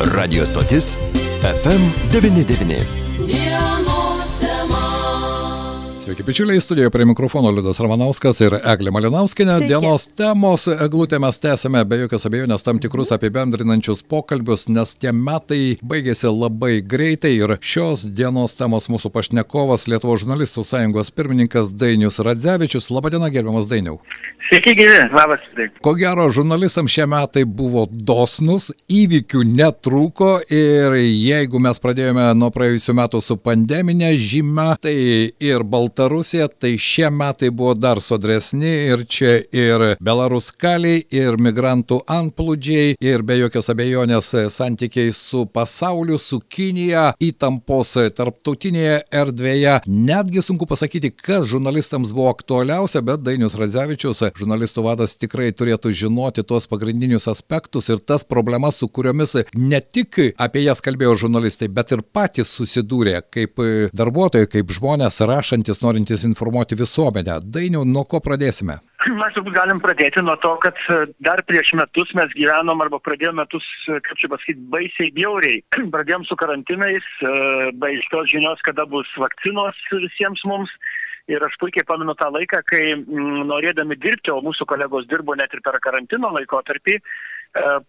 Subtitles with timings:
[0.00, 0.98] Radio stotis
[1.42, 3.03] FM99.
[6.04, 9.54] Sveiki, bičiuliai, studijoje prie mikrofono Liudas Ramanauskas ir Eglė Malinauskinė.
[9.56, 9.70] Sveiki.
[9.70, 15.78] Dienos temos eglutė mes tęsime be jokios abejonės tam tikrus apibendrinančius pokalbius, nes tie metai
[15.80, 22.90] baigėsi labai greitai ir šios dienos temos mūsų pašnekovas Lietuvo žurnalistų sąjungos pirmininkas Dainius Radzevičius.
[22.92, 23.96] Labadiena, gerbiamas Dainiau.
[24.50, 25.40] Sveiki, gyvi, labas.
[25.80, 32.98] Ko gero, žurnalistams šie metai buvo dosnus, įvykių netrūko ir jeigu mes pradėjome nuo praėjusių
[33.00, 34.92] metų su pandeminė žyme, tai
[35.32, 42.96] ir Baltarusija, tai šie metai buvo dar sodresni ir čia ir Belaruskaliai, ir migrantų antplūdžiai,
[42.98, 49.76] ir be jokios abejonės santykiai su pasauliu, su Kinija, įtampos tarptautinėje erdvėje.
[49.86, 56.42] Netgi sunku pasakyti, kas žurnalistams buvo aktualiausia, bet Dainius Radzevičius, žurnalistų vadas, tikrai turėtų žinoti
[56.42, 61.94] tuos pagrindinius aspektus ir tas problemas, su kuriomis ne tik apie jas kalbėjo žurnalistai, bet
[61.94, 63.62] ir patys susidūrė kaip
[63.94, 67.38] darbuotojai, kaip žmonės rašantis, norintis informuoti visuomenę.
[67.54, 68.80] Dainiau, nuo ko pradėsime?
[69.04, 73.42] Mes turbūt galim pradėti nuo to, kad e, dar prieš metus mes gyvenom arba pradėjome
[73.42, 75.60] metus, e, kaip čia pasakyti, baisiai bjauriai.
[75.94, 77.34] Pradėjom su karantinais, e,
[77.76, 80.72] be aiškios žinios, kada bus vakcinos visiems mums.
[81.28, 85.52] Ir aš puikiai pamenu tą laiką, kai mm, norėdami dirbti, o mūsų kolegos dirbo net
[85.56, 86.98] ir per karantino laikotarpį,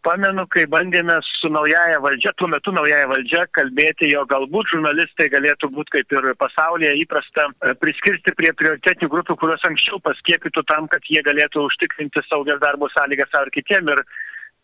[0.05, 5.71] pamenu, kai bandėme su naujaja valdžia, tuo metu naujaja valdžia, kalbėti, jo galbūt žurnalistai galėtų
[5.73, 11.09] būti kaip ir pasaulyje įprasta e, priskirti prie prioritetinių grupių, kurios anksčiau paskiepytų tam, kad
[11.09, 13.89] jie galėtų užtikrinti saugias darbo sąlygas ar kitiem.
[13.89, 14.03] Ir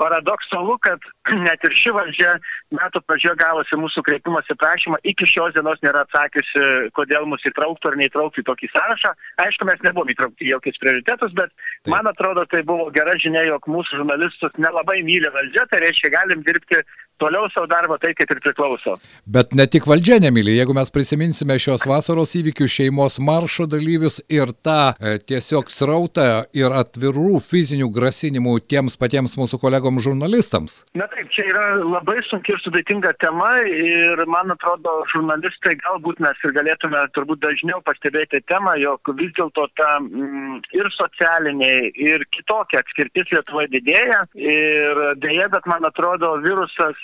[0.02, 1.06] paradoksalu, kad
[1.48, 2.34] net ir ši valdžia
[2.78, 6.66] metų pradžioje gavusi mūsų kreipimąsi prašymą, iki šios dienos nėra atsakiusi,
[6.98, 9.14] kodėl mus įtrauktų ar neįtrauktų į tokį sąrašą.
[9.46, 11.94] Aišku, mes nebuvome įtraukti į jokius prioritetus, bet Taip.
[11.94, 16.46] man atrodo, tai buvo gera žinia, jog mūsų žurnalistus nelabai myli valdžia, tai reiškia, galim
[16.48, 16.82] dirbti
[17.22, 18.96] toliau savo darbą tai, kaip ir priklauso.
[19.26, 24.54] Bet ne tik valdžia nemyli, jeigu mes prisiminsime šios vasaros įvykių šeimos maršo dalyvius ir
[24.66, 26.28] tą e, tiesiog srautą
[26.58, 30.78] ir atvirų fizinių grasinimų tiems patiems mūsų kolegoms žurnalistams.
[30.98, 36.46] Na taip, čia yra labai sunki ir sudėtinga tema ir man atrodo, žurnalistai galbūt mes
[36.46, 41.72] ir galėtume turbūt dažniau pastebėti temą, jog vis dėlto ta mm, ir socialinė,
[42.02, 46.98] ir kitokia atskirtis Lietuvoje didėja ir dėja, bet man atrodo, virusas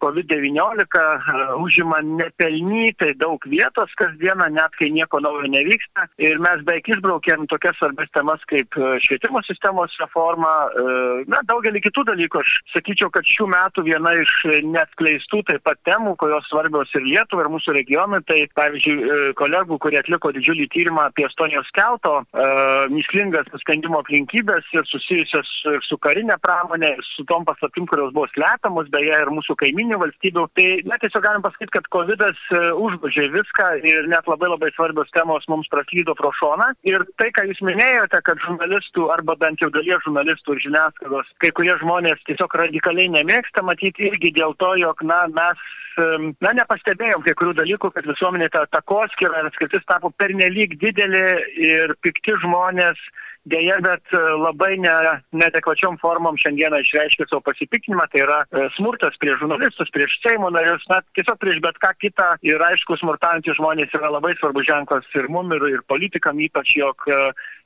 [0.00, 6.06] COVID-19 e, užima nepelnytai daug vietos kasdieną, net kai nieko naujo nevyksta.
[6.22, 11.82] Ir mes beveik išbraukėm tokias svarbės temas kaip e, švietimo sistemos reforma, e, na, daugelį
[11.86, 12.42] kitų dalykų.
[12.42, 14.34] Aš sakyčiau, kad šių metų viena iš
[14.68, 20.00] neatskleistų taip pat temų, kurios svarbios ir Lietuvai, ir mūsų regionui, tai pavyzdžiui, kolegų, kurie
[20.00, 22.20] atliko didžiulį tyrimą apie Estonijos kelto,
[22.92, 25.50] mislingas nuskandimo aplinkybės ir susijusios
[25.86, 30.46] su karinė pramonė, su tom paslaptim, kurios buvo slepiamos, beje, ir mūsų mūsų kaiminių valstybių.
[30.56, 32.22] Tai, na, tiesiog galim pasakyti, kad COVID
[32.78, 36.72] užvažė viską ir net labai labai svarbios temos mums praslydo pro šoną.
[36.84, 41.50] Ir tai, ką jūs minėjote, kad žurnalistų arba bent jau dalies žurnalistų ir žiniasklaidos, kai
[41.50, 45.58] kurie žmonės tiesiog radikaliai nemėgsta matyti irgi dėl to, jog, na, mes
[46.40, 51.92] na, nepastebėjom kai kurių dalykų, kad visuomenė ta takoskira ir atskirtis tapo pernelyg didelė ir
[52.00, 53.00] pikti žmonės
[53.44, 54.92] Deja, bet e, labai ne,
[55.34, 60.84] neadekvačiom formom šiandieną išreiškia savo pasipiktinimą, tai yra e, smurtas prieš žurnalistus, prieš Seimo narius,
[60.92, 62.28] na, tiesiog prieš bet ką kitą.
[62.46, 67.02] Ir aišku, smurtaujantys žmonės yra labai svarbus ženklas ir mum, ir, ir politikam ypač, jog
[67.10, 67.18] e,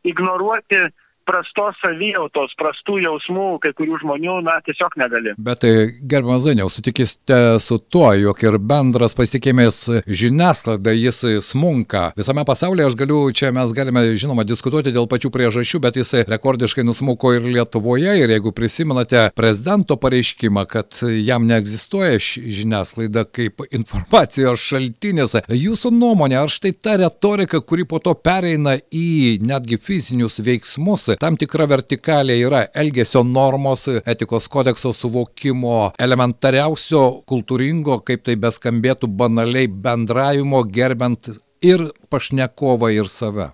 [0.09, 0.87] ignoruoti
[1.27, 5.35] prastos savijautos, prastų jausmų kai kurių žmonių, na, tiesiog negali.
[5.39, 12.11] Bet tai, gerbiamas Zainiau, sutikiste su tuo, jog ir bendras pasitikėjimas žiniasklaida jis smunka.
[12.19, 16.87] Visame pasaulyje aš galiu, čia mes galime, žinoma, diskutuoti dėl pačių priežasčių, bet jis rekordiškai
[16.87, 18.17] nusmuko ir Lietuvoje.
[18.23, 26.53] Ir jeigu prisimenate prezidento pareiškimą, kad jam neegzistuoja žiniasklaida kaip informacijos šaltinis, jūsų nuomonė, ar
[26.53, 32.65] štai ta retorika, kuri po to pereina į netgi fizinius veiksmus, tam tikra vertikalė yra
[32.75, 41.31] elgesio normos, etikos kodekso suvokimo, elementariausio kultūringo, kaip tai beskambėtų banaliai bendravimo, gerbent
[41.65, 43.51] ir pašnekovą, ir save.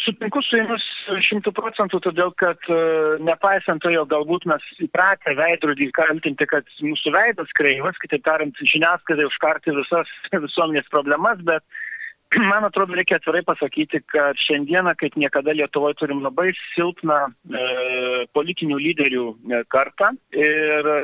[0.00, 0.84] Sutinku su jumis
[1.26, 2.70] šimtų procentų, todėl kad
[3.24, 9.28] nepaisant to, jo galbūt mes įpratę veidrodį kaltinti, kad mūsų veidas kreivas, kitaip tariant, žiniasklaidai
[9.28, 10.10] užkarti visas
[10.46, 11.64] visuomenės problemas, bet
[12.50, 17.64] man atrodo, reikia atvirai pasakyti, kad šiandieną, kaip niekada Lietuvoje, turim labai silpną e,
[18.36, 20.12] politinių lyderių e, kartą.
[20.36, 21.00] Ir e,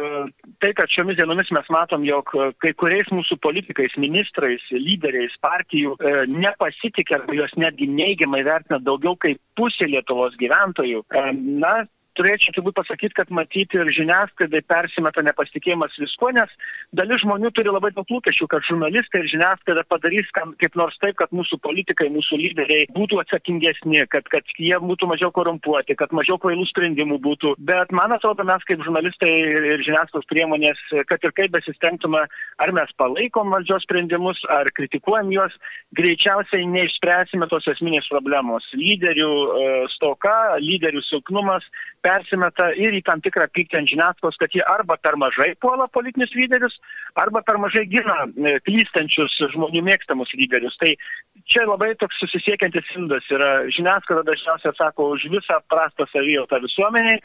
[0.62, 2.31] tai, kad šiomis dienomis mes matom, jog
[2.62, 9.19] kai kuriais mūsų politikais, ministrais, lyderiais, partijų e, nepasitikė arba juos netgi neigiamai vertina daugiau
[9.19, 11.26] kaip pusė Lietuvos gyventojų, e,
[11.64, 11.75] na,
[12.18, 16.50] turėčiau turbūt pasakyti, kad matyti ir žiniasklaidai persimeta nepasitikėjimas viskuo, nes
[16.96, 21.32] dalis žmonių turi labai daug lūkesčių, kad žurnalistai ir žiniasklaida padarys kaip nors taip, kad
[21.36, 26.66] mūsų politikai, mūsų lyderiai būtų atsakingesni, kad, kad jie būtų mažiau korumpuoti, kad mažiau kvailų
[26.70, 27.54] sprendimų būtų.
[27.68, 32.24] Bet man atrodo, mes kaip žurnalistai ir, ir žiniasklaidos priemonės, kad ir kaip besistengtume,
[32.62, 35.56] ar mes palaikom valdžios sprendimus, ar kritikuojam juos,
[35.96, 38.66] greičiausiai neišspręsime tos esminės problemos.
[38.76, 41.66] Lyderių e, stoka, lyderių silpnumas
[42.06, 46.34] persimeta ir į tam tikrą pyktį ant žiniasklaidos, kad jie arba per mažai puola politinius
[46.38, 46.76] lyderius,
[47.18, 50.78] arba per mažai gina e, klystančius žmonių mėgstamus lyderius.
[50.82, 50.92] Tai
[51.50, 57.20] čia labai toks susisiekiantis indas yra žiniasklaida dažniausiai atsako už visą prastą savijautą visuomeniai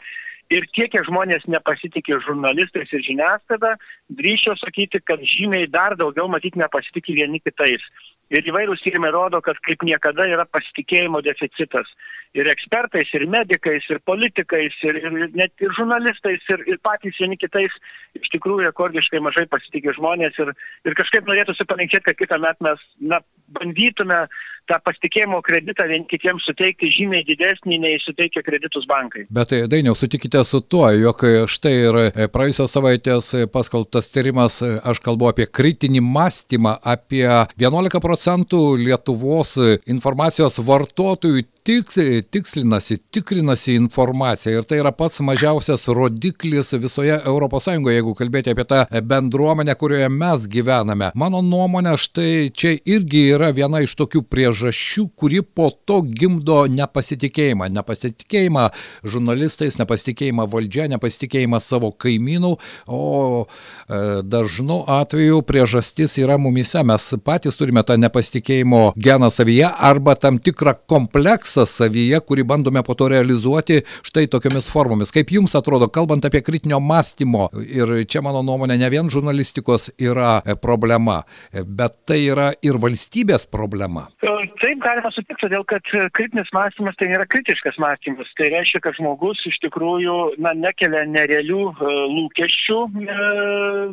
[0.52, 3.76] ir tiek, kiek žmonės nepasitikė žurnalistais ir žiniasklaida,
[4.18, 7.84] drįšiau sakyti, kad žymiai dar daugiau matyti nepasitikė vieni kitais.
[8.32, 11.90] Ir įvairūs tyrimai rodo, kad kaip niekada yra pasitikėjimo deficitas.
[12.32, 17.36] Ir ekspertais, ir medikais, ir politikais, ir, ir net ir žurnalistais, ir, ir patys vieni
[17.36, 17.74] kitais
[18.16, 20.38] iš tikrųjų rekordiškai mažai pasitikė žmonės.
[20.40, 20.54] Ir,
[20.88, 23.20] ir kažkaip norėtųsi palinkėti, kad kitą metą mes na,
[23.52, 24.22] bandytume
[24.70, 29.26] tą pasitikėjimo kreditą vien kitiems suteikti žymiai didesnį nei suteikia kreditus bankai.
[29.32, 32.00] Bet tai, dainiau, sutikite su tuo, jog štai ir
[32.34, 37.26] praėjusios savaitės paskaltas tyrimas, aš kalbu apie kritinį mąstymą, apie
[37.60, 39.56] 11 procentų Lietuvos
[39.90, 41.98] informacijos vartotojų tiks,
[42.30, 48.82] tikslinasi, tikrinasi informaciją ir tai yra pats mažiausias rodiklis visoje ES, jeigu kalbėti apie tą
[49.06, 51.12] bendruomenę, kurioje mes gyvename.
[51.18, 57.70] Mano nuomonė, štai čia irgi yra viena iš tokių priežasčių, kuri po to gimdo nepasitikėjimą.
[57.78, 58.66] Nepasitikėjimą
[59.06, 62.56] žurnalistais, nepasitikėjimą valdžia, nepasitikėjimą savo kaimynų,
[62.90, 63.02] o
[63.42, 66.82] e, dažnu atveju priežastis yra mumise.
[66.82, 72.82] Mes patys turime tą nepasitikėjimo geną savyje arba tam tikrą kompleksą kompleksą savyje, kurį bandome
[72.82, 75.12] po to realizuoti štai tokiomis formomis.
[75.12, 80.42] Kaip jums atrodo, kalbant apie kritinio mąstymo, ir čia mano nuomonė ne vien žurnalistikos yra
[80.44, 81.22] e, problema,
[81.52, 84.08] e, bet tai yra ir valstybės problema.
[84.22, 85.82] Taip galima sutikti, todėl kad
[86.14, 88.30] kritinis mąstymas tai nėra kritiškas mąstymas.
[88.38, 92.78] Tai reiškia, kad žmogus iš tikrųjų na, nekelia nerealių lūkesčių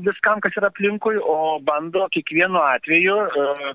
[0.05, 3.17] viskam, kas yra aplinkui, o bando kiekvienu atveju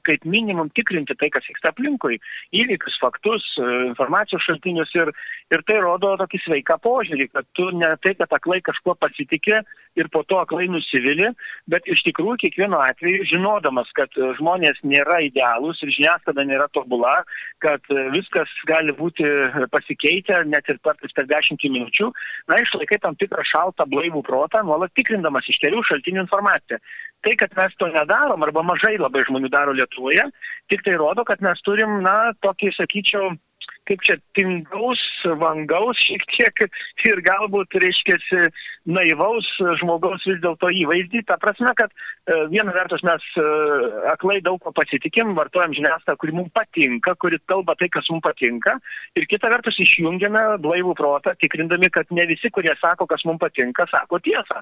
[0.07, 2.21] kaip minimum tikrinti tai, kas vyksta aplinkui.
[2.55, 3.47] Įvykius, faktus,
[3.89, 5.11] informacijos šaltinius ir,
[5.55, 9.63] ir tai rodo tokį sveiką požiūrį, kad tu ne tai, kad aklai kažkuo pasitikė
[9.99, 11.31] ir po to aklai nusivili,
[11.71, 14.11] bet iš tikrųjų kiekvienu atveju žinodamas, kad
[14.41, 17.21] žmonės nėra idealūs ir žiniasklaida nėra tobula,
[17.63, 17.83] kad
[18.15, 19.27] viskas gali būti
[19.75, 22.11] pasikeitę net ir per, per dešimtį minučių,
[22.51, 26.81] na, išlaikai tam tikrą šaltą blaivų protą, nuolat tikrindamas iš kelių šaltinių informaciją.
[27.25, 30.27] Tai, kad mes to nedarom arba mažai labai žmonių daro Lietuvoje,
[30.69, 33.31] tik tai rodo, kad mes turim, na, tokį, sakyčiau,
[33.89, 35.01] kaip čia tingaus,
[35.41, 36.65] vangaus šiek tiek
[37.05, 38.19] ir galbūt, reiškia,
[38.85, 39.47] naivaus
[39.81, 41.25] žmogaus vis dėlto įvaizdį.
[41.29, 43.45] Ta prasme, kad e, viena vertus mes e,
[44.13, 48.77] aklai daug ko pasitikim, vartojam žiniasklaidą, kuri mums patinka, kuri kalba tai, kas mums patinka.
[49.17, 53.89] Ir kita vertus išjungiame blaivų protą, tikrindami, kad ne visi, kurie sako, kas mums patinka,
[53.93, 54.61] sako tiesą.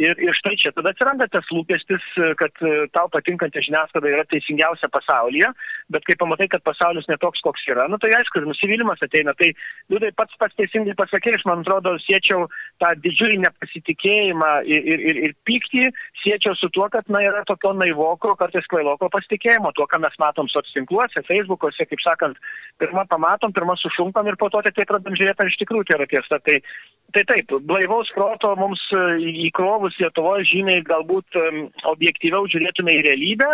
[0.00, 2.04] Ir, ir štai čia tada atsiranda tas lūkestis,
[2.40, 5.52] kad e, tau patinkanti žiniasklaida yra teisingiausia pasaulyje,
[5.94, 9.34] bet kai pamatai, kad pasaulis netoks, koks yra, nu tai aišku, ir nusivylimas ateina.
[9.38, 9.50] Tai,
[9.92, 12.48] nu, tai pats pats teisingai pasakė, aš man atrodo, siečiau
[12.82, 15.90] tą didžiulį nepasitikėjimą ir, ir, ir, ir pyktį,
[16.24, 20.50] siečiau su tuo, kad, na, yra tokio naivoko, kartais kvailoko pasitikėjimo, tuo, ką mes matom
[20.52, 22.40] socialtinkluose, Facebook'ose, kaip sakant,
[22.82, 26.08] pirmą pamatom, pirmą sušunkam ir po to tai pradam žiūrėti, ar iš tikrųjų tai yra
[26.10, 26.38] tiesa.
[26.46, 26.58] Tai,
[27.14, 28.82] tai taip, blaivaus proto mums
[29.48, 31.38] įkrovus Lietuvoje žymiai galbūt
[31.92, 33.50] objektyviau žiūrėtume į realybę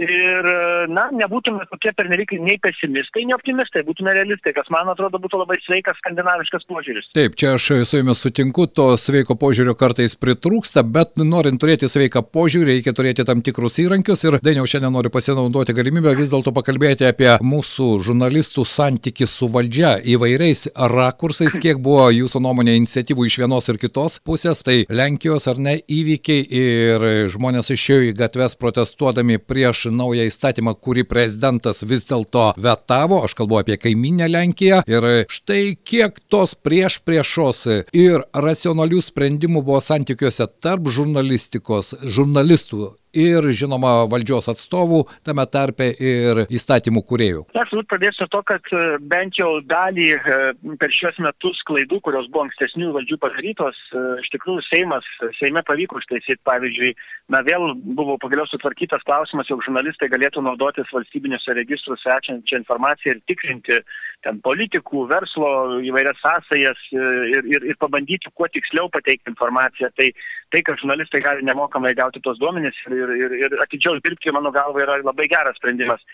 [0.00, 0.48] ir,
[0.90, 5.58] na, nebūtume tokie pernelyg nei pesimistai, nei optimistai, būtume realistai, kas man atrodo būtų labai
[5.64, 7.10] sveikas skandinaviškas požiūris.
[7.16, 12.24] Taip, čia aš su jumis sutinku, to sveiko požiūrio kartais pritrūksta, bet norint turėti sveiką
[12.34, 17.08] požiūrį, reikia turėti tam tikrus įrankius ir dainiau šiandien noriu pasinaudoti galimybę vis dėlto pakalbėti
[17.08, 23.70] apie mūsų žurnalistų santyki su valdžia įvairiais rakursais, kiek buvo jūsų nuomonė iniciatyvų iš vienos
[23.72, 29.86] ir kitos pusės, tai Lenkijos ar ne įvykiai ir žmonės išėjo į gatves protestuodami prieš
[29.94, 34.82] naują įstatymą, kurį prezidentas vis dėlto vetavo, aš kalbu apie kaiminę Lenkiją.
[34.90, 43.46] Ir štai kiek tos prieš priešos ir racionalių sprendimų buvo santykiuose tarp žurnalistikos, žurnalistų ir,
[43.56, 47.44] žinoma, valdžios atstovų, tame tarpe ir įstatymų kuriejų?
[47.54, 50.38] Aš turbūt pradėsiu to, kad e, bent jau dalį e,
[50.80, 56.00] per šios metus klaidų, kurios buvo ankstesnių valdžių padarytos, e, iš tikrųjų Seimas, Seime pavyko
[56.02, 56.94] ištaisyti, pavyzdžiui,
[57.32, 63.22] na vėl buvo pagaliau sutvarkytas klausimas, jog žurnalistai galėtų naudotis valstybiniuose registruose esančią informaciją ir
[63.30, 63.80] tikrinti
[64.24, 65.48] ten politikų, verslo
[65.84, 69.90] įvairias sąsajas ir, ir, ir pabandyti kuo tiksliau pateikti informaciją.
[69.98, 70.08] Tai,
[70.54, 74.84] tai kad žurnalistai gali nemokamai gauti tos duomenys ir, ir, ir atidžiau dirbti, mano galva,
[74.84, 76.04] yra labai geras sprendimas.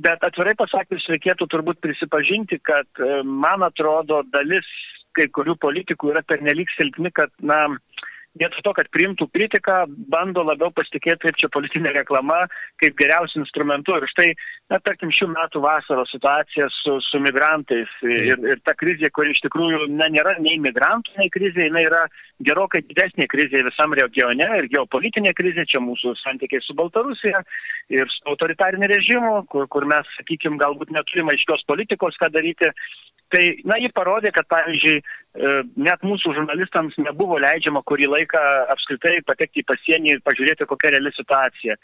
[0.00, 2.88] Bet atvirai pasakius, reikėtų turbūt prisipažinti, kad
[3.44, 4.66] man atrodo dalis
[5.14, 7.60] kai kurių politikų yra pernelyg silpni, kad, na,
[8.38, 9.76] vietoj to, kad priimtų kritiką,
[10.10, 12.44] bando labiau pasitikėti, kaip čia politinė reklama,
[12.82, 13.98] kaip geriausių instrumentų.
[14.00, 14.28] Ir štai,
[14.72, 19.44] na, tarkim, šių metų vasaros situacija su, su migrantais ir, ir ta krizė, kuri iš
[19.46, 22.04] tikrųjų na, nėra nei migrantų, nei krizė, jinai yra
[22.44, 27.44] gerokai didesnė krizė visam regione ir geopolitinė krizė, čia mūsų santykiai su Baltarusija
[27.94, 32.72] ir su autoritariniu režimu, kur, kur mes, sakykime, galbūt neturime aiškios politikos, ką daryti.
[33.32, 35.52] Tai, na, ji parodė, kad, pavyzdžiui, e,
[35.86, 38.42] net mūsų žurnalistams nebuvo leidžiama kurį laiką
[38.74, 41.78] apskritai patekti į pasienį ir pažiūrėti, kokia reali situacija.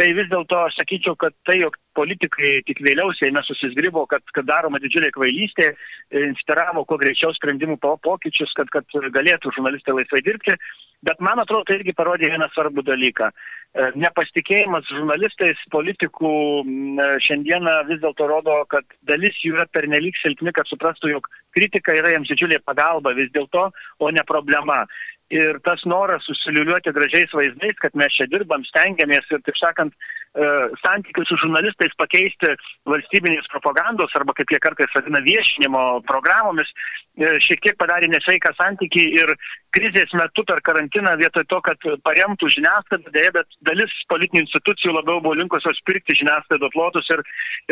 [0.00, 4.46] Tai vis dėlto aš sakyčiau, kad tai, jog politikai tik vėliau Seime susisgrybo, kad, kad
[4.48, 5.74] daroma didžiulė kvailystė,
[6.22, 10.56] inspiravo kuo greičiau sprendimų po pokyčius, kad, kad galėtų žurnalistai laisvai dirbti.
[11.04, 13.28] Bet man atrodo, tai irgi parodė vieną svarbų dalyką.
[13.72, 16.32] E, nepasitikėjimas žurnalistais, politikų
[16.62, 21.96] e, šiandieną vis dėlto rodo, kad dalis jų yra pernelyg silpni, kad suprastų, jog kritika
[21.98, 24.82] yra jiems didžiulė pagalba vis dėlto, o ne problema
[25.30, 30.48] ir tas noras susiliuliuoti gražiais vaizdais, kad mes čia dirbam, stengiamės ir, taip sakant, e,
[30.82, 32.52] santykius su žurnalistais pakeisti
[32.88, 36.68] valstybinės propagandos arba, kaip jie kartais vadina, viešinimo programomis,
[37.16, 39.34] e, šiek tiek padarė nesveiką santykį ir
[39.76, 45.22] krizės metu per karantiną vietoj to, kad paremtų žiniasklaidą, dėja, bet dalis politinių institucijų labiau
[45.24, 47.22] buvo linkusios pirkti žiniasklaido plotus ir,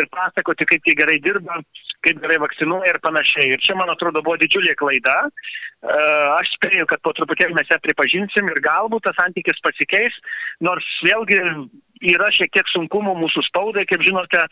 [0.01, 1.61] ir pasakoti, kaip jie gerai dirba,
[2.07, 3.53] kaip gerai vakcinuoja ir panašiai.
[3.55, 5.19] Ir čia, man atrodo, buvo didžiulė klaida.
[5.27, 6.01] E,
[6.39, 10.17] aš spėju, kad po truputėlį mes ją pripažinsim ir galbūt tas santykis pasikeis,
[10.65, 11.41] nors vėlgi
[12.01, 14.43] yra šiek tiek sunkumų mūsų spaudai, kaip žinote,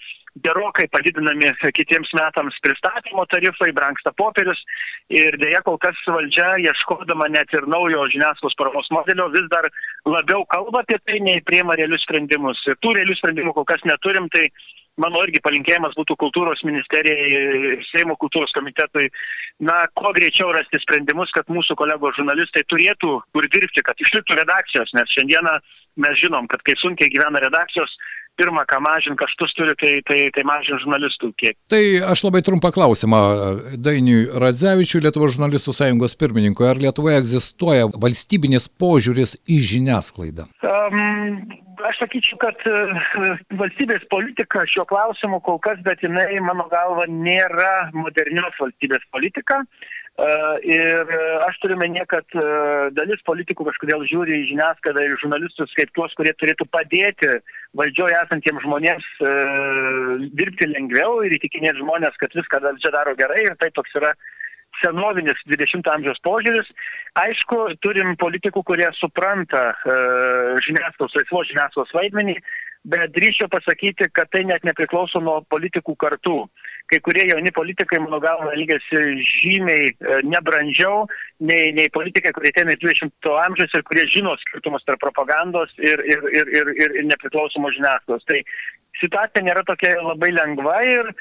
[0.44, 4.60] gerokai padidinami kitiems metams pristatymo tarifai, brangsta popierius
[5.08, 9.68] ir dėja kol kas valdžia, ieškodama net ir naujo žiniasklaidos paramos modelio, vis dar
[10.06, 12.60] labiau kalba apie tai, nei priema realius sprendimus.
[12.68, 14.48] Ir tų realių sprendimų kol kas neturim, tai
[15.02, 19.08] mano irgi palinkėjimas būtų kultūros ministerijai, Seimo kultūros komitetui,
[19.64, 24.94] na, kuo greičiau rasti sprendimus, kad mūsų kolegos žurnalistai turėtų kur dirbti, kad išliktų redakcijos,
[24.98, 25.58] nes šiandieną
[26.04, 27.94] mes žinom, kad kai sunkiai gyvena redakcijos,
[28.38, 31.56] pirmą, ką mažint kaštus turi, tai, tai, tai mažint žurnalistų kiek.
[31.72, 33.20] Tai aš labai trumpą klausimą
[33.76, 36.68] Dainiui Radzevičiui, Lietuvos žurnalistų sąjungos pirmininkui.
[36.70, 40.48] Ar Lietuvoje egzistuoja valstybinis požiūris į žiniasklaidą?
[40.62, 41.44] Um,
[41.88, 47.90] aš sakyčiau, kad uh, valstybės politika šiuo klausimu kol kas, bet jinai, mano galva, nėra
[47.96, 49.62] modernios valstybės politika.
[49.64, 52.42] Uh, Ir e, aš turiu menė, kad e,
[52.96, 57.36] dalis politikų kažkodėl žiūri į žiniasklaidą ir žurnalistus kaip tuos, kurie turėtų padėti
[57.78, 59.30] valdžioje esantiems žmonėms e,
[60.40, 64.10] dirbti lengviau ir įtikinėti žmonės, kad viską valdžia daro gerai ir tai toks yra
[64.82, 66.66] senovinis 20 amžiaus požiūris.
[67.22, 69.70] Aišku, turim politikų, kurie supranta
[70.66, 72.36] žiniasklaidos, laisvos žiniasklaidos vaidmenį,
[72.90, 76.42] bet drįšiu pasakyti, kad tai net nepriklauso nuo politikų kartų
[76.88, 81.04] kai kurie jauni politikai, mano galva, elgesi žymiai e, nebrandžiau
[81.50, 86.02] nei, nei politikai, kurie ateina į 20 amžiaus ir kurie žino skirtumus tarp propagandos ir,
[86.08, 88.24] ir, ir, ir, ir, nepriklausomos žiniasklaidos.
[88.30, 88.40] Tai
[89.02, 91.12] situacija nėra tokia labai lengva ir,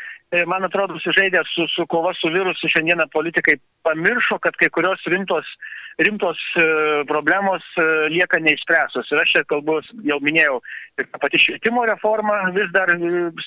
[0.50, 3.58] man atrodo, sužaidė su, su kova su virusu šiandieną politikai
[3.88, 5.48] pamiršo, kad kai kurios rimtos
[5.98, 9.10] rimtos e, problemos e, lieka neišspręstos.
[9.12, 10.60] Ir aš čia kalbu, jau minėjau,
[11.02, 12.98] ir ta pati švietimo reforma vis dar e,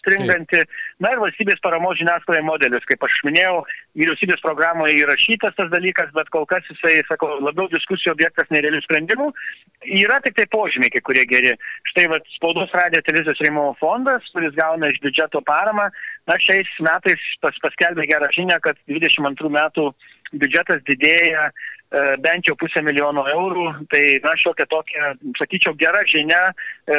[0.01, 0.65] stringanti.
[1.03, 3.63] Na ir valstybės paramos žiniasklaidai modelis, kaip aš minėjau,
[3.99, 9.31] vyriausybės programoje įrašytas tas dalykas, bet kol kas jisai, sakau, labiau diskusijų objektas nerealių sprendimų.
[10.03, 11.55] Yra tik tai požymiai, kurie geri.
[11.93, 15.87] Štai va, spaudos radio televizijos rėmimo fondas, kuris gauna iš biudžeto paramą,
[16.29, 19.91] na šiais metais pas, paskelbė gerą žinią, kad 22 metų
[20.33, 21.51] biudžetas didėja
[22.23, 26.53] bent jau pusę milijono eurų, tai na šiokia tokia, sakyčiau, gera žinia,
[26.87, 26.99] e,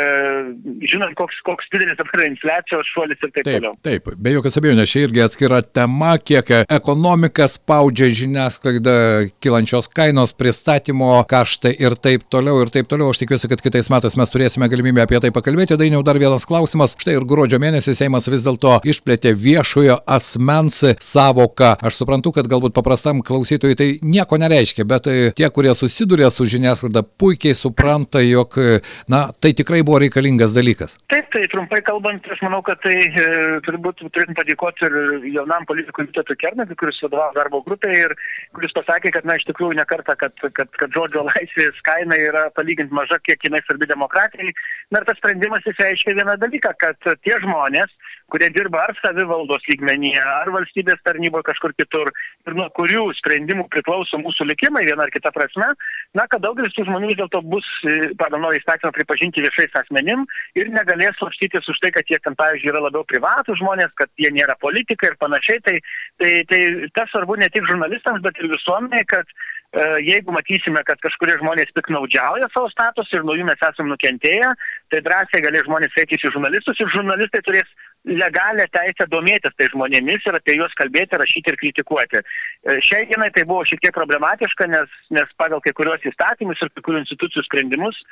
[0.90, 3.78] žinant, koks, koks didelis dabar infliacijos šuolis ir taip, taip toliau.
[3.88, 8.98] Taip, be jokios abejonės, čia irgi atskira tema, kiek ekonomika spaudžia žiniasklaidą,
[9.44, 13.12] kilančios kainos, pristatymo kaštai ir taip toliau ir taip toliau.
[13.12, 15.80] Aš tikiuosi, kad kitais metais mes turėsime galimybę apie tai pakalbėti.
[15.80, 16.98] Dainiau dar vienas klausimas.
[17.00, 21.74] Štai ir gruodžio mėnesį Seimas vis dėlto išplėtė viešojo asmens savoką.
[21.88, 26.30] Aš suprantu, kad galbūt paprastam klausytojui tai nieko nereiškia reiškia, bet e, tie, kurie susiduria
[26.32, 30.98] su žiniasklaida, puikiai supranta, jog e, na, tai tikrai buvo reikalingas dalykas.
[31.10, 36.08] Taip, tai trumpai kalbant, aš manau, kad tai e, turbūt turėtum padėkoti ir jaunam politikui
[36.08, 38.16] Vytatui Kernagui, kuris vadovavo darbo grupėje ir
[38.56, 42.94] kuris pasakė, kad na, iš tikrųjų nekarta, kad, kad, kad žodžio laisvės kaina yra palyginti
[42.94, 44.54] maža, kiek jinai svarbi demokratijai.
[44.92, 47.92] Na ir tas sprendimas reiškia vieną dalyką, kad tie žmonės,
[48.32, 52.12] kurie dirba ar savivaldos lygmenyje, ar valstybės tarnyboje kažkur kitur,
[52.48, 55.72] ir nuo kurių sprendimų priklauso mūsų likimai viena ar kita prasme,
[56.18, 60.26] na, kad daugelis tų žmonių vis dėlto bus e, pagal naują įstatymą pripažinti viešais asmenim
[60.60, 64.32] ir negalės slapstytis už tai, kad jie ten, pavyzdžiui, yra labiau privatų žmonės, kad jie
[64.34, 65.64] nėra politikai ir panašiai.
[65.68, 65.78] Tai,
[66.22, 66.62] tai, tai
[66.96, 69.30] tas svarbu ne tik žurnalistams, bet ir visuomeniai, kad
[69.72, 74.50] E, jeigu matysime, kad kažkurie žmonės piknaudžiauja savo statusą ir nuo jų mes esame nukentėję,
[74.92, 77.70] tai drąsiai gali žmonės kreiptis į žurnalistus ir žurnalistai turės
[78.06, 82.22] legalią teisę domėtis tai žmonėmis ir apie juos kalbėti, rašyti ir kritikuoti.
[82.22, 86.72] E, šiai dienai tai buvo šiek tiek problematiška, nes, nes pagal kai kurios įstatymus ir
[86.74, 88.06] kai kurių institucijų sprendimus e,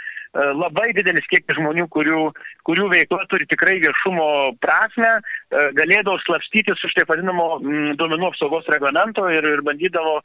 [0.53, 2.21] labai didelis kiekis žmonių, kurių,
[2.69, 4.29] kurių veikla turi tikrai viešumo
[4.61, 5.17] prasme,
[5.49, 7.57] galėdavo slapstytis už taip vadinamo
[7.97, 10.19] duomenų apsaugos reglamento ir, ir bandydavo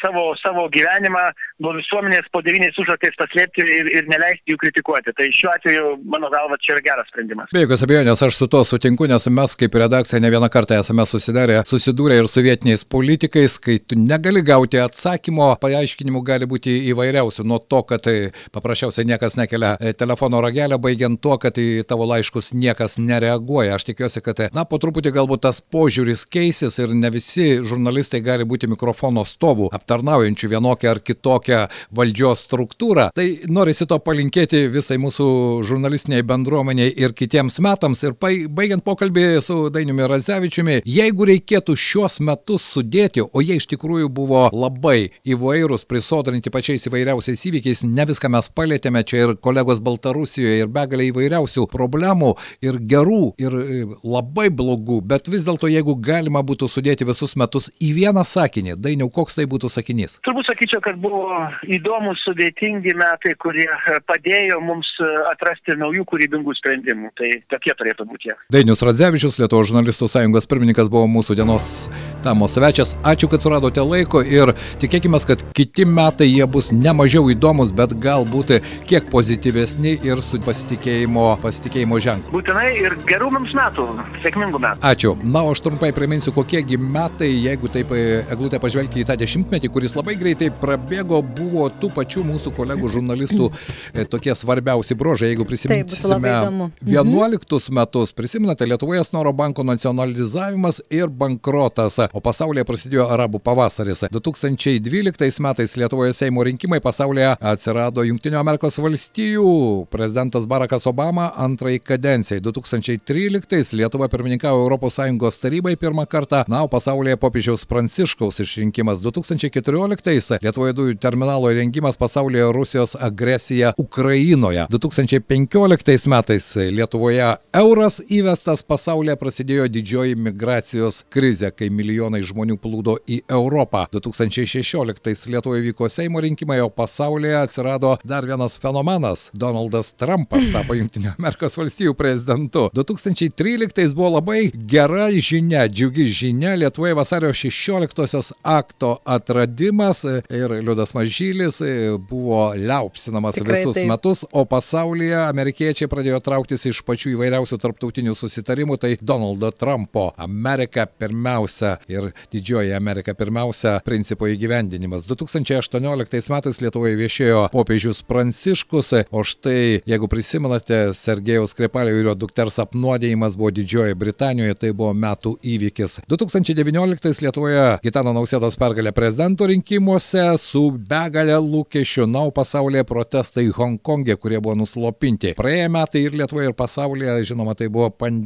[0.00, 1.24] savo savo gyvenimą
[1.62, 5.14] nuo visuomenės po devyniais užraktais paslėpti ir, ir neleisti jų kritikuoti.
[5.18, 7.50] Tai šiuo atveju, mano galva, čia yra geras sprendimas.
[7.54, 11.06] Be jokios abejonės, aš su to sutinku, nes mes kaip redakcija ne vieną kartą esame
[11.06, 17.44] susidarę, susidūrę ir su vietiniais politikais, kai tu negali gauti atsakymo, paaiškinimų gali būti įvairiausių,
[17.48, 18.16] nuo to, kad tai
[18.54, 23.74] paprasčiausiai niekas nekelia e, telefono ragelio, baigiant tuo, kad į tavo laiškus niekas nereaguoja.
[23.74, 28.46] Aš tikiuosi, kad, na, po truputį galbūt tas požiūris keisis ir ne visi žurnalistai gali
[28.48, 33.08] būti mikrofono stovų aptarnaujančių vienokią ar kitokią valdžios struktūrą.
[33.16, 35.26] Tai norisi to palinkėti visai mūsų
[35.66, 38.04] žurnalistiniai bendruomeniai ir kitiems metams.
[38.04, 44.10] Ir baigiant pokalbį su Dainiumi Radzevičiumi, jeigu reikėtų šiuos metus sudėti, o jie iš tikrųjų
[44.12, 50.64] buvo labai įvairūs, prisodrinti pačiais įvairiausiais įvykiais, ne viską mes palėtėme, čia ir kolegos Baltarusijoje,
[50.64, 56.44] ir begalė įvairiausių problemų, ir gerų, ir e, labai blogų, bet vis dėlto jeigu galima
[56.44, 60.18] būtų sudėti visus metus į vieną sakinį, Dainiau, koks tai būtų sakinys?
[60.26, 61.24] Turbūt sakyčiau, kad buvo
[61.72, 63.68] įdomus, sudėtingi metai, kurie
[64.08, 67.12] padėjo mums e, atrasti naujų kūrybingų sprendimų.
[67.18, 68.36] Tai tokie turėtų būti jie.
[68.74, 71.86] Dainius Radzevičius, Lietuvos žurnalistų sąjungos pirmininkas, buvo mūsų dienos
[72.24, 72.96] tamos svečias.
[73.06, 74.50] Ačiū, kad suradote laiko ir
[74.82, 78.56] tikėkime, kad kiti metai jie bus ne mažiau įdomus, bet galbūt
[78.88, 82.32] kiek pozityvesni ir su pasitikėjimo, pasitikėjimo ženklu.
[82.34, 83.86] Būtinai ir gerų mums metų,
[84.24, 84.82] sėkmingų metų.
[84.90, 85.14] Ačiū.
[85.22, 89.70] Na, o aš trumpai priminsiu, kokiegi metai, jeigu taip e, eglutę pažvelgti į tą dešimtmetį,
[89.70, 95.30] kuris labai greitai prabėgo, buvo tų pačių mūsų kolegų žurnalistų e, tokie svarbiausi brožai.
[95.34, 96.34] Jeigu prisiminsime
[96.82, 97.78] 11 mhm.
[97.78, 98.16] metus,
[98.64, 104.04] prisiminate Lietuvoje Snoro banko nacionalizavimas ir bankrotas, o pasaulyje prasidėjo arabų pavasaris.
[104.10, 112.40] 2012 metais Lietuvoje Seimo rinkimai pasaulyje atsirado Junktinio Amerikos valstijų prezidentas Barackas Obama antrai kadencijai.
[112.40, 120.72] 2013 Lietuva pirmininkavo ES tarybai pirmą kartą, na, o pasaulyje popiežiaus Pranciškaus išrinkimas 2014 Lietuvoje
[120.74, 124.66] dujų terminalo įrengimas pasaulyje Rusijos agresija Ukrainoje.
[124.70, 133.22] 2015 metais Lietuvoje euras įvestas pasaulyje prasidėjo didžioji migracijos krizė, kai milijonai žmonių plūdo į
[133.28, 133.86] Europą.
[133.92, 139.30] 2016 Lietuvoje vyko Seimo rinkimai, o pasaulyje atsirado dar vienas fenomenas.
[139.34, 142.68] Donaldas Trumpas tapo Junktinio Amerikos valstijų prezidentu.
[142.76, 151.60] 2013 buvo labai gera žinia, džiugi žinia Lietuvoje vasario 16-osios akto atradimas ir Liudas Mažylis
[151.64, 153.88] e, buvo liaupsinamas Tikrai visus taip.
[153.88, 160.86] metus, o pasaulyje amerikiečiai pradėjo trauktis iš pačių įvairiausių tarptautinių susitarimų, tai Donaldo Trumpo Amerika
[160.86, 165.06] pirmiausia ir didžioji Amerika pirmiausia principo įgyvendinimas.
[165.08, 172.58] 2018 metais Lietuvoje viešėjo popiežius Pranciškus, o štai, jeigu prisimenate, Sergejaus Krepalio ir jo dukters
[172.62, 176.00] apnuodėjimas buvo Didžiojoje Britanijoje, tai buvo metų įvykis.
[176.10, 182.08] 2019 Lietuvoje Gitano Nausėdos pergalė prezidento rinkimuose su begalė lūkesčių.
[182.10, 185.34] Na, o pasaulyje protestai Hongkongė, kurie buvo nuslopinti.
[185.38, 188.23] Praėję metai ir Lietuvoje, ir pasaulyje, žinoma, tai buvo pandemija,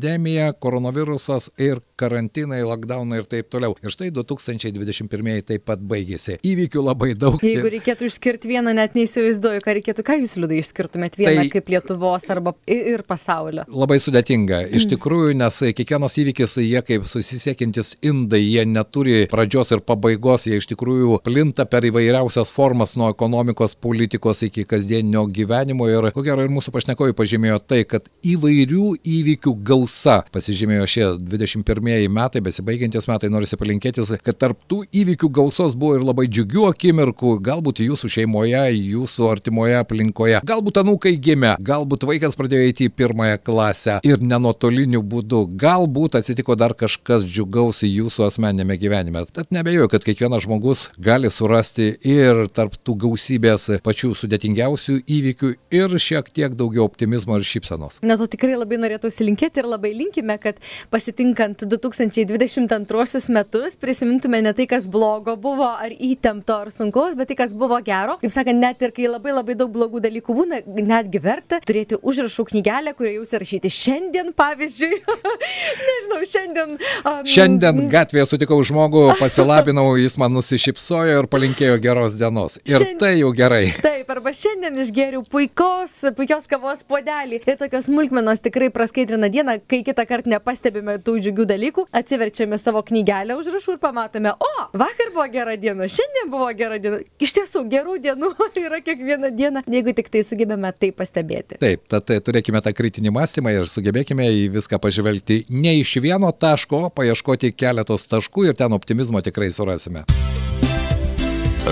[0.59, 3.75] koronavirusas ir karantinai, lockdownai ir taip toliau.
[3.83, 6.39] Ir štai 2021 taip pat baigėsi.
[6.47, 7.39] Įvykių labai daug.
[7.45, 11.73] Jeigu reikėtų išskirti vieną, net neįsivaizduoju, ką reikėtų, ką jūs liūdai išskirtumėt vieną tai, kaip
[11.73, 13.67] Lietuvos arba ir pasaulio.
[13.73, 14.63] Labai sudėtinga.
[14.69, 14.93] Iš mm.
[14.95, 20.71] tikrųjų, nes kiekvienas įvykis, jie kaip susisiekintis indai, jie neturi pradžios ir pabaigos, jie iš
[20.73, 25.89] tikrųjų plinta per įvairiausias formas nuo ekonomikos, politikos iki kasdieninio gyvenimo.
[25.91, 31.88] Ir ko gero ir mūsų pašnekovai pažymėjo tai, kad įvairių įvykių gausa pasižymėjo šie 21
[31.89, 36.67] pirmieji metai, besibaigiantis metai, norisi palinkėti, kad tarp tų įvykių gausos buvo ir labai džiugių
[36.69, 42.93] akimirkų, galbūt jūsų šeimoje, jūsų artimoje aplinkoje, galbūt anūkai gimė, galbūt vaikas pradėjo eiti į
[42.93, 49.25] pirmąją klasę ir nenuotoliniu būdu, galbūt atsitiko dar kažkas džiugaus jūsų asmenėme gyvenime.
[49.33, 55.97] Tad nebejoju, kad kiekvienas žmogus gali surasti ir tarp tų gausybės pačių sudėtingiausių įvykių ir
[55.97, 58.03] šiek tiek daugiau optimizmo ir šypsenos.
[58.05, 60.61] Na, tu tikrai labai norėtųsi linkėti ir labai linkime, kad
[60.93, 67.39] pasitinkant 2022 metus prisimintume ne tai, kas blogo buvo, ar įtempto, ar sunkaus, bet tai,
[67.39, 68.19] kas buvo gero.
[68.23, 72.47] Kaip sakant, net ir kai labai labai daug blogų dalykų būna, netgi verta turėti užrašų
[72.53, 75.01] knygelę, kurioje jūs rašyti šiandien, pavyzdžiui.
[75.89, 76.77] Nežinau, šiandien.
[77.03, 82.59] Um, šiandien gatvėje sutikau žmogų, pasilabinau, jis man nusišypsojo ir palinkėjo geros dienos.
[82.65, 83.63] Ir šiandien, tai jau gerai.
[83.85, 87.43] Taip, arba šiandien išgeriu puikos, puikios kavos puodelį.
[87.45, 92.83] Ir tokios smulkmenos tikrai praskaidrina dieną, kai kitą kartą nepastebime tų džiugių dalykų, atsiverčiame savo
[92.87, 97.01] knygelę užrašų ir pamatome, o, vakar buvo gera diena, šiandien buvo gera diena.
[97.23, 98.33] Iš tiesų, gerų dienų
[98.67, 101.61] yra kiekvieną dieną, jeigu tik tai sugebame tai pastebėti.
[101.63, 106.33] Taip, tad tai, turėkime tą kritinį mąstymą ir sugebėkime į viską pažvelgti ne iš vieno
[106.33, 110.07] taško, paieškoti keletos taškų ir ten optimizmo tikrai surasime.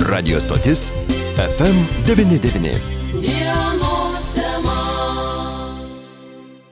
[0.09, 0.91] Radio stotis
[1.37, 2.97] FM 99.
[3.23, 3.66] Yeah.